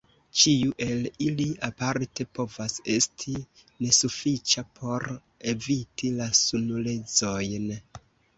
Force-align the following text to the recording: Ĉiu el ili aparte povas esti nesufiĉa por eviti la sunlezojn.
Ĉiu 0.43 0.69
el 0.83 1.01
ili 1.25 1.45
aparte 1.67 2.25
povas 2.37 2.77
esti 2.93 3.35
nesufiĉa 3.87 4.65
por 4.81 5.07
eviti 5.55 6.13
la 6.17 6.31
sunlezojn. 6.41 7.71